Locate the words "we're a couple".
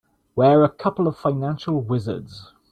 0.35-1.07